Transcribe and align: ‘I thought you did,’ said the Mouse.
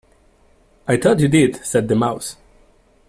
‘I 0.87 0.97
thought 0.97 1.19
you 1.19 1.27
did,’ 1.27 1.63
said 1.63 1.87
the 1.87 1.93
Mouse. 1.95 2.35